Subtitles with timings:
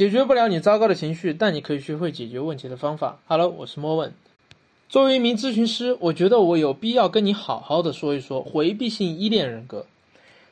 [0.00, 3.20] 解决不了你糟糕的情绪，但你可以学会解决问题的方法。
[3.26, 4.14] Hello，我是莫问。
[4.88, 9.84] 作为一名咨询师，我觉得我有必要跟你好好的说一说回避性依恋人格。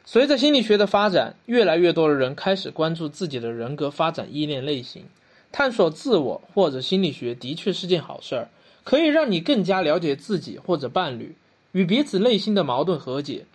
[0.04, 5.04] 随着心理学的发展，越来越多的人开始关注自己的人格发展依恋类型，
[5.50, 8.50] 探索自我或者心理学的确是件好事儿，
[8.84, 11.34] 可以让你更加了解自己或者伴侣，
[11.72, 13.46] 与彼此内心的矛盾和解。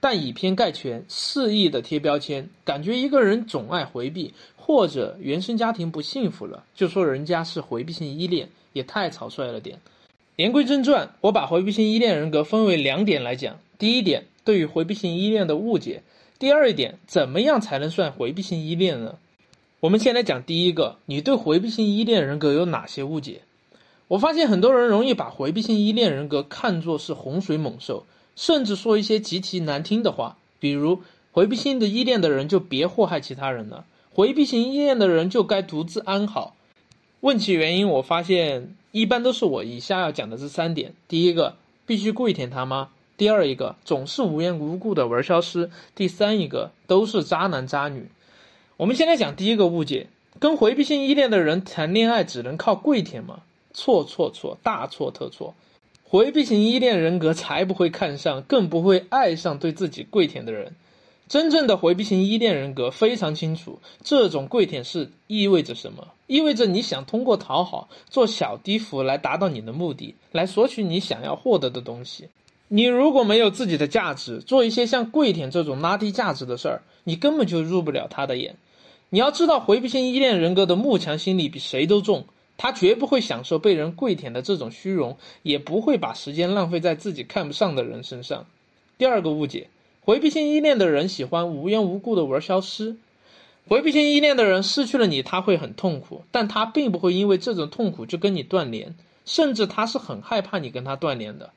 [0.00, 9.78] 但以偏概全，肆意的贴标签，感觉一个人总爱回避，或者原生家庭不幸福了，就说人家是回避性依恋，也太草率了点。
[10.36, 13.58] 言归正传，我把回避性依恋人格分为两点来讲。
[13.76, 16.02] 第一点，对于回避性依恋的误解；
[16.38, 19.16] 第二点，怎么样才能算回避性依恋呢？
[19.80, 23.42] 我们先来讲第一个，你对回避性依恋人格有哪些误解？
[24.06, 28.06] 我发现很多人容易把回避性依恋人格看作是洪水猛兽。
[28.38, 31.02] 甚至说一些极其难听的话，比如
[31.32, 33.84] 回避性的依恋的人就别祸害其他人了，
[34.14, 36.54] 回避型依恋的人就该独自安好。
[37.18, 42.90] 问其原因，我发现一般都是我以下要讲的这三点：第一个，必须跪舔他吗？
[43.16, 48.06] 第二一个，总是无缘无故的玩消失；第三一个，都是渣男渣女。
[48.76, 50.06] 我们先来讲第一个误解：
[50.38, 53.40] 跟回避性依恋的人谈恋爱只能靠跪舔吗？
[53.74, 55.56] 错错错，大错特错。
[56.10, 60.74] 回避型依恋人格才不会看上，更不会爱上对自己跪舔的人。
[61.28, 66.08] 真正的回避型依恋人格非常清楚，这种跪舔是意味着什么？
[66.26, 72.30] 意味着你想通过讨好、做小低伏来达到你的目的，来索取你想要获得的东西。
[72.68, 78.56] 你如果没有自己的价值，做一些像跪舔这种拉低价值的事儿，你根本就入不了他的眼。
[79.10, 82.24] 你要知道，回避型依恋人格的慕强心理比谁都重。
[82.58, 88.44] 他绝不会享受被人跪舔的这种虚荣，也不会把时间浪费在自己看不上的人身上。
[88.98, 89.68] 第二个误解：
[90.02, 92.96] 回避性依恋的人喜欢无缘无故的玩消失。
[93.68, 101.52] 回避性依恋的人失去了你，他会很痛苦，但他并不会因为这种痛苦就跟你断联，甚至他是很害怕你跟他断联的。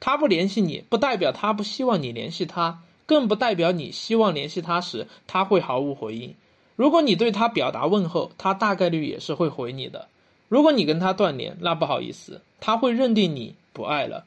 [0.00, 6.34] 他不联系你，不代表他不希望你联系他，更不代表你希望联系他时他会毫无回应。
[6.74, 10.08] 如果你对他表达问候，他大概率也是会回你的。
[10.52, 14.26] 如果你跟他断联，那不好意思，他会认定你不爱了，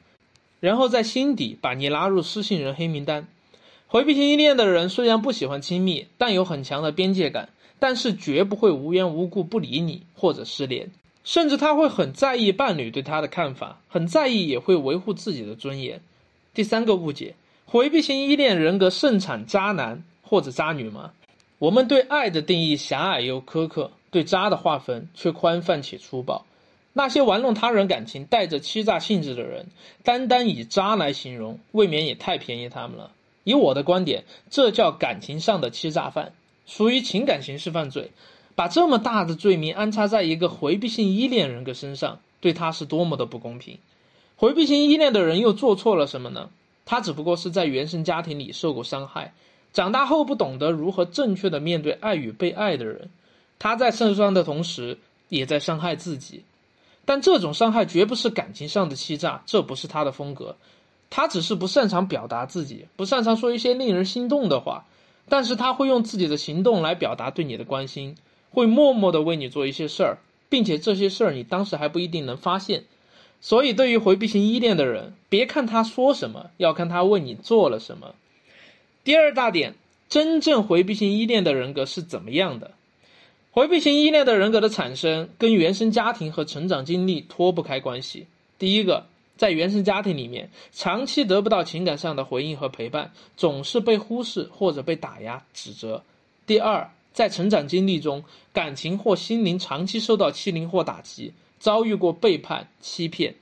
[0.58, 3.28] 然后在心底把你拉入失信人黑名单。
[3.86, 10.90] 回避型依恋的人虽然不喜欢亲密，但有很强的边界感，但是绝不会无缘无故不理你或者失联，
[11.22, 16.00] 甚至他会很在意伴侣对他的看法，很在意也会维护自己的尊严。
[16.52, 17.36] 第三个误解：
[17.66, 21.12] 回避型依恋人格盛产渣男或者渣女吗？
[21.60, 23.92] 我们对爱的定义狭隘又苛刻。
[24.10, 26.44] 对渣的划分却宽泛且粗暴，
[26.92, 29.66] 那些玩弄他人感情、带着欺诈性质的人，
[30.02, 33.12] 单单以渣来形容，未免也太便宜他们了。
[33.44, 36.32] 以我的观点，这叫感情上的欺诈犯，
[36.66, 38.10] 属于情感刑事犯罪。
[38.54, 43.78] 把这么大的罪名安插在一个回避性依恋人格身上，对他是多么的不公平。
[44.36, 46.48] 回避性依恋的人又做错了什么呢？
[46.86, 49.34] 他只不过是在原生家庭里受过伤害，
[49.74, 53.10] 长大后不懂得如何正确的面对爱与被爱的人。
[53.58, 56.42] 他在受伤的同时，也在伤害自己，
[57.04, 60.56] 但这种伤害绝不是感情上的欺诈，这不是他的风格。
[61.08, 64.84] 他只是不擅长表达自己，不擅长说一些令人心动的话，
[65.28, 68.16] 但是他会用自己的行动来表达对你的关心，
[68.50, 70.18] 会默默的为你做一些事儿，
[70.48, 72.84] 并且这些事儿你当时还不一定能发现。
[73.40, 78.14] 所以，对于回避型依恋的人，别看他说什么，要看他为你做了什么。
[79.04, 79.74] 第二大点，
[80.08, 82.72] 真正回避型依恋的人格是怎么样的？
[83.56, 88.26] 回避型依恋的人格的产生跟原生家庭和成长经历脱不开关系。
[88.58, 89.06] 第一个，
[89.38, 96.02] 在原生家庭里面，长期得不到情感上的回应和陪伴，总是被忽视或者被打压、指责。
[96.46, 98.22] 第二，在成长经历中，
[98.52, 103.34] 感情或心灵长期受到欺凌或打击，遭遇过背叛、欺骗。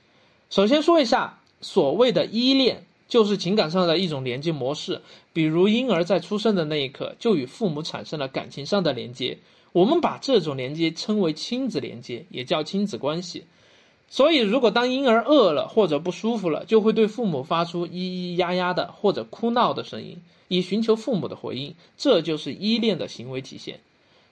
[0.49, 5.01] 首先说一下，所谓的依恋，就是情感上的一种连接模式，
[5.33, 9.37] 比如婴儿在出生的那一刻就与父母产生了感情上的连接。
[9.75, 13.43] 我们把这种连接称为亲子连接，也叫亲子关系。
[14.07, 20.17] 所以，如果当婴儿饿了或者不舒服了，就会对父母发出咿咿呀呀的或者哭闹的声音，
[20.47, 21.75] 以寻求父母的回应。
[21.97, 23.81] 这就是依恋的行为体现。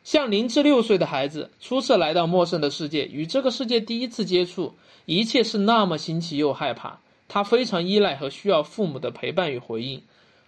[0.05, 4.73] 像零至六岁的孩子初次来到陌生的世界，与这个世界第一次接触，
[5.05, 7.01] 一切是那么新奇又害怕。
[7.27, 10.01] 他非常依赖和需要父母的陪伴与回应。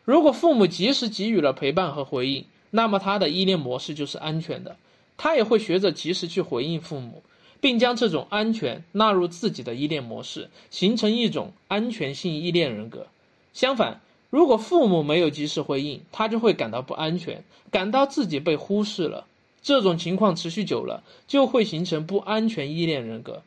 [0.06, 4.77] 如果父母及时给予了陪伴和回应，那么他的依恋模式就是安全的。
[5.17, 7.23] 他也会学着及时去回应父母，
[7.59, 13.07] 并将这种安全纳入自己的依恋模式，形成一种安全性依恋人格。
[13.53, 19.25] 相反，如果父母没有及时回应，他就会感到不安全，感到自己被忽视了。
[19.62, 23.41] 这种情况持续久了，就会形成不安全依恋人格。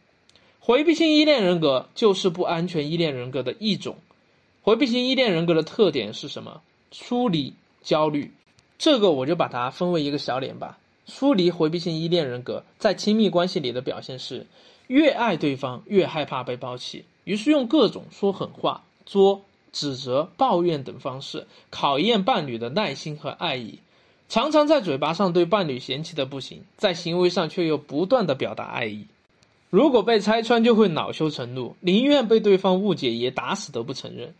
[0.58, 3.96] 回避性依恋人格就是不安全依恋人格的一种。
[4.62, 6.60] 回避性依恋人格的特点是什么？
[6.90, 8.32] 疏离、焦虑。
[8.78, 10.78] 这个我就把它分为一个小点吧。
[11.08, 14.46] 疏离回避性依恋人格在亲密关系里的表现是，
[14.86, 23.78] 越爱对方越害怕被抛弃，于是用各种说狠话、作、指责、抱怨等方式考验伴侣的耐心和爱意。
[24.28, 29.06] 常常在嘴巴上对伴侣嫌弃的不行，在行为上却又不断的表达爱意。
[29.70, 34.34] 如果被拆穿，就会恼羞成怒，宁愿被对方误解，也打死都不承认。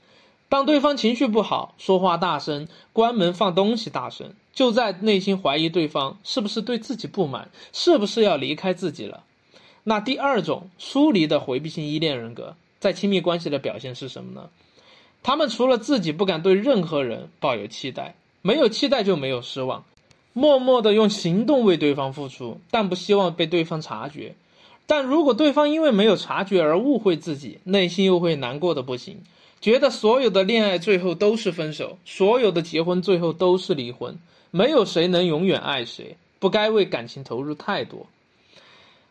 [0.49, 9.25] 当对方情绪不好，说话大声，关门放东西大声，就在内心怀疑对方是不是对自己不满，是不是要离开自己了。
[9.85, 14.49] 那第二种疏离的回避性依恋人格，在亲密关系的表现是什么呢？
[15.23, 18.15] 他们除了自己不敢对任何人抱有期待。
[18.41, 19.85] 没有期待就没有失望，
[20.33, 24.37] 默默的用行动为对方付出，但不希望被对方察觉。
[24.87, 29.19] 但如果对方因为没有察觉而误会自己，内心又会难过的不行，
[29.61, 34.17] 觉得所有的恋爱最后都是分手，所有的结婚最后都是离婚，
[34.51, 38.07] 没有谁能永远爱谁，不该为感情投入太多。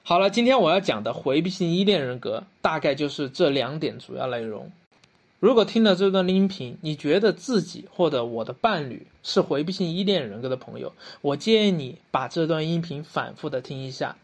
[0.03, 4.71] 好了，今天我要讲的回避性依恋人格，大概就是这两点主要内容。
[5.39, 14.15] 如果听了这段音频，你觉得自己或者我的伴侣是回避性依恋人格的朋友，我建议你把这段音频反复的听一下。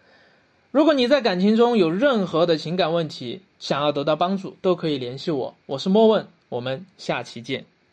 [0.71, 5.55] 如果你在感情中有任何的情感问题，想要得到帮助，都可以联系我。
[5.67, 7.65] 我是莫问，我们下期见。